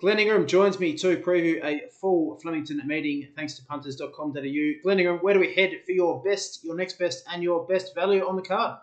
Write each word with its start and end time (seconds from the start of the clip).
Glenn 0.00 0.18
Ingram 0.18 0.46
joins 0.46 0.80
me 0.80 0.96
to 0.96 1.18
preview 1.18 1.62
a 1.62 1.82
full 2.00 2.38
Flemington 2.40 2.80
meeting 2.86 3.28
thanks 3.36 3.52
to 3.54 3.64
punters.com.au. 3.66 4.32
Glenn 4.82 4.98
Ingram, 4.98 5.18
where 5.18 5.34
do 5.34 5.40
we 5.40 5.52
head 5.52 5.72
for 5.84 5.92
your 5.92 6.22
best, 6.22 6.64
your 6.64 6.74
next 6.74 6.98
best, 6.98 7.22
and 7.30 7.42
your 7.42 7.66
best 7.66 7.94
value 7.94 8.26
on 8.26 8.34
the 8.34 8.40
card? 8.40 8.78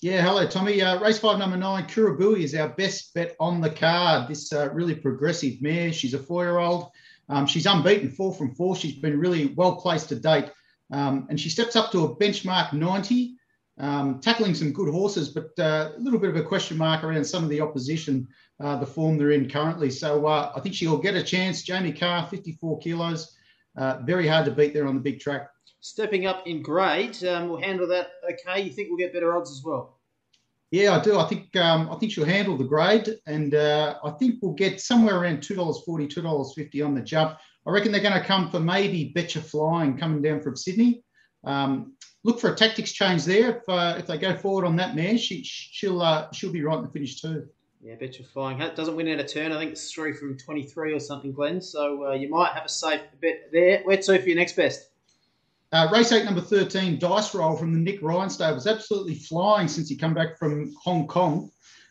Yeah, 0.00 0.20
hello, 0.20 0.46
Tommy. 0.46 0.82
Uh, 0.82 1.00
race 1.00 1.18
five, 1.18 1.38
number 1.38 1.56
nine, 1.56 1.84
Kurabui 1.84 2.40
is 2.42 2.54
our 2.54 2.68
best 2.68 3.14
bet 3.14 3.34
on 3.40 3.62
the 3.62 3.70
card. 3.70 4.28
This 4.28 4.52
uh, 4.52 4.68
really 4.74 4.94
progressive 4.94 5.62
mare. 5.62 5.90
She's 5.90 6.12
a 6.12 6.18
four 6.18 6.44
year 6.44 6.58
old. 6.58 6.90
Um, 7.30 7.46
she's 7.46 7.64
unbeaten, 7.64 8.10
four 8.10 8.34
from 8.34 8.54
four. 8.54 8.76
She's 8.76 8.96
been 8.96 9.18
really 9.18 9.46
well 9.46 9.76
placed 9.76 10.10
to 10.10 10.16
date. 10.16 10.50
Um, 10.92 11.26
and 11.30 11.40
she 11.40 11.48
steps 11.48 11.76
up 11.76 11.92
to 11.92 12.04
a 12.04 12.14
benchmark 12.14 12.74
90, 12.74 13.36
um, 13.78 14.20
tackling 14.20 14.54
some 14.54 14.72
good 14.72 14.90
horses, 14.90 15.28
but 15.28 15.50
uh, 15.58 15.92
a 15.96 16.00
little 16.00 16.18
bit 16.18 16.30
of 16.30 16.36
a 16.36 16.42
question 16.42 16.76
mark 16.76 17.04
around 17.04 17.24
some 17.24 17.44
of 17.44 17.50
the 17.50 17.60
opposition, 17.60 18.26
uh, 18.60 18.76
the 18.76 18.86
form 18.86 19.18
they're 19.18 19.32
in 19.32 19.48
currently. 19.48 19.90
So 19.90 20.26
uh, 20.26 20.52
I 20.54 20.60
think 20.60 20.74
she'll 20.74 20.98
get 20.98 21.14
a 21.14 21.22
chance. 21.22 21.62
Jamie 21.62 21.92
Kah, 21.92 22.26
54 22.26 22.78
kilos. 22.78 23.36
Uh, 23.76 23.98
very 24.04 24.26
hard 24.26 24.46
to 24.46 24.50
beat 24.50 24.72
there 24.72 24.86
on 24.86 24.94
the 24.94 25.00
big 25.00 25.20
track 25.20 25.50
stepping 25.86 26.26
up 26.26 26.46
in 26.46 26.62
grade. 26.62 27.22
Um, 27.24 27.48
we'll 27.48 27.60
handle 27.60 27.86
that 27.88 28.08
okay. 28.32 28.62
You 28.62 28.70
think 28.70 28.88
we'll 28.88 28.98
get 28.98 29.12
better 29.12 29.36
odds 29.36 29.50
as 29.50 29.62
well? 29.64 30.00
Yeah, 30.72 30.96
I 30.96 31.02
do. 31.02 31.18
I 31.18 31.26
think 31.28 31.54
um, 31.56 31.88
I 31.90 31.96
think 31.96 32.12
she'll 32.12 32.24
handle 32.24 32.56
the 32.56 32.64
grade, 32.64 33.08
and 33.26 33.54
uh, 33.54 33.98
I 34.02 34.10
think 34.10 34.36
we'll 34.42 34.54
get 34.54 34.80
somewhere 34.80 35.16
around 35.16 35.42
two 35.42 35.54
dollars 35.54 35.80
forty, 35.86 36.08
two 36.08 36.22
dollars 36.22 36.52
fifty 36.56 36.82
on 36.82 36.94
the 36.94 37.02
jump. 37.02 37.38
I 37.66 37.70
reckon 37.70 37.92
they're 37.92 38.00
going 38.00 38.20
to 38.20 38.26
come 38.26 38.50
for 38.50 38.60
maybe 38.60 39.12
Betcha 39.14 39.40
Flying 39.40 39.96
coming 39.96 40.22
down 40.22 40.40
from 40.40 40.56
Sydney. 40.56 41.02
Um, 41.46 41.94
look 42.24 42.40
for 42.40 42.52
a 42.52 42.54
tactics 42.54 42.92
change 42.92 43.24
there. 43.24 43.56
If, 43.56 43.68
uh, 43.68 43.94
if 43.98 44.06
they 44.06 44.18
go 44.18 44.36
forward 44.36 44.66
on 44.66 44.76
that 44.76 44.94
mare, 44.94 45.16
she, 45.16 45.42
she'll 45.44 46.02
uh, 46.02 46.28
she'll 46.32 46.52
be 46.52 46.62
right 46.62 46.76
in 46.76 46.84
the 46.84 46.90
finish 46.90 47.20
too. 47.20 47.48
Yeah, 47.80 47.94
Betcha 47.94 48.24
Flying 48.24 48.58
doesn't 48.74 48.96
win 48.96 49.08
out 49.08 49.20
a 49.20 49.24
turn. 49.24 49.52
I 49.52 49.58
think 49.58 49.72
it's 49.72 49.92
three 49.92 50.12
from 50.12 50.36
twenty 50.36 50.64
three 50.64 50.92
or 50.92 51.00
something, 51.00 51.32
Glenn. 51.32 51.60
So 51.60 52.08
uh, 52.08 52.12
you 52.12 52.28
might 52.28 52.52
have 52.52 52.64
a 52.64 52.68
safe 52.68 53.00
bet 53.22 53.48
there. 53.52 53.82
Where 53.84 53.96
to 53.96 54.18
for 54.18 54.28
your 54.28 54.36
next 54.36 54.56
best? 54.56 54.90
Uh, 55.72 55.88
race 55.92 56.12
eight, 56.12 56.24
number 56.24 56.40
13, 56.40 56.98
Dice 56.98 57.34
Roll 57.34 57.56
from 57.56 57.72
the 57.72 57.78
Nick 57.78 58.00
Ryan 58.00 58.30
stables, 58.30 58.68
absolutely 58.68 59.16
flying 59.16 59.66
since 59.66 59.88
he 59.88 59.96
come 59.96 60.14
back 60.14 60.38
from 60.38 60.72
Hong 60.82 61.08
Kong. 61.08 61.50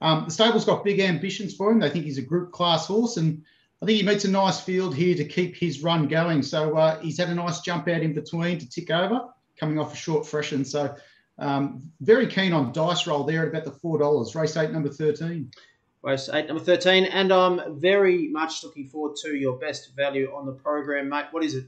Um, 0.00 0.24
the 0.24 0.30
stable's 0.30 0.64
got 0.64 0.84
big 0.84 1.00
ambitions 1.00 1.56
for 1.56 1.72
him. 1.72 1.80
They 1.80 1.90
think 1.90 2.04
he's 2.04 2.18
a 2.18 2.22
group 2.22 2.52
class 2.52 2.86
horse, 2.86 3.16
and 3.16 3.42
I 3.82 3.86
think 3.86 4.00
he 4.00 4.06
meets 4.06 4.24
a 4.24 4.30
nice 4.30 4.60
field 4.60 4.94
here 4.94 5.16
to 5.16 5.24
keep 5.24 5.56
his 5.56 5.82
run 5.82 6.06
going. 6.06 6.42
So 6.42 6.76
uh, 6.76 7.00
he's 7.00 7.18
had 7.18 7.28
a 7.28 7.34
nice 7.34 7.60
jump 7.60 7.88
out 7.88 8.02
in 8.02 8.14
between 8.14 8.58
to 8.58 8.68
tick 8.68 8.90
over, 8.90 9.28
coming 9.58 9.78
off 9.78 9.92
a 9.92 9.96
short 9.96 10.26
freshen. 10.26 10.64
So 10.64 10.94
um, 11.38 11.90
very 12.00 12.26
keen 12.26 12.52
on 12.52 12.72
Dice 12.72 13.06
Roll 13.06 13.24
there 13.24 13.42
at 13.42 13.48
about 13.48 13.64
the 13.64 13.70
$4. 13.70 14.34
Race 14.34 14.56
eight, 14.56 14.70
number 14.70 14.88
13. 14.88 15.50
Race 16.02 16.28
eight, 16.32 16.46
number 16.46 16.62
13. 16.62 17.04
And 17.04 17.32
I'm 17.32 17.80
very 17.80 18.28
much 18.28 18.64
looking 18.64 18.86
forward 18.86 19.16
to 19.22 19.34
your 19.34 19.58
best 19.58 19.94
value 19.96 20.32
on 20.34 20.46
the 20.46 20.52
program, 20.52 21.08
mate. 21.08 21.26
What 21.30 21.44
is 21.44 21.54
it? 21.54 21.66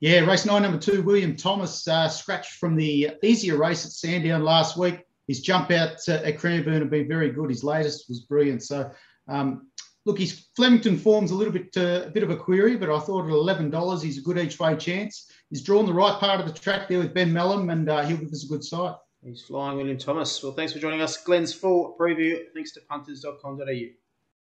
Yeah, 0.00 0.20
race 0.20 0.46
nine, 0.46 0.62
number 0.62 0.78
two, 0.78 1.02
William 1.02 1.36
Thomas, 1.36 1.86
uh, 1.86 2.08
scratched 2.08 2.52
from 2.52 2.74
the 2.74 3.10
easier 3.22 3.58
race 3.58 3.84
at 3.84 3.92
Sandown 3.92 4.42
last 4.42 4.78
week. 4.78 5.04
His 5.28 5.42
jump 5.42 5.70
out 5.70 5.98
uh, 6.08 6.22
at 6.24 6.38
Cranbourne 6.38 6.80
have 6.80 6.90
been 6.90 7.06
very 7.06 7.30
good. 7.30 7.50
His 7.50 7.62
latest 7.62 8.08
was 8.08 8.20
brilliant. 8.20 8.62
So, 8.62 8.90
um, 9.28 9.68
look, 10.04 10.18
his 10.18 10.46
Flemington 10.56 10.96
form's 10.96 11.30
a 11.30 11.34
little 11.34 11.52
bit 11.52 11.76
uh, 11.76 12.06
a 12.06 12.10
bit 12.10 12.22
of 12.22 12.30
a 12.30 12.36
query, 12.36 12.76
but 12.76 12.90
I 12.90 12.98
thought 12.98 13.26
at 13.26 13.30
eleven 13.30 13.70
dollars, 13.70 14.02
he's 14.02 14.18
a 14.18 14.22
good 14.22 14.38
each 14.38 14.58
way 14.58 14.76
chance. 14.76 15.30
He's 15.50 15.62
drawn 15.62 15.86
the 15.86 15.92
right 15.92 16.18
part 16.18 16.40
of 16.40 16.46
the 16.46 16.58
track 16.58 16.88
there 16.88 16.98
with 16.98 17.14
Ben 17.14 17.32
Melham, 17.32 17.72
and 17.72 17.88
uh, 17.88 18.04
he'll 18.04 18.16
give 18.16 18.32
us 18.32 18.44
a 18.44 18.48
good 18.48 18.64
sight. 18.64 18.94
He's 19.22 19.42
flying, 19.42 19.76
William 19.76 19.98
Thomas. 19.98 20.42
Well, 20.42 20.52
thanks 20.52 20.72
for 20.72 20.78
joining 20.78 21.02
us. 21.02 21.22
Glenn's 21.22 21.52
full 21.52 21.94
preview. 21.98 22.40
Thanks 22.54 22.72
to 22.72 22.80
punters.com.au. 22.80 24.09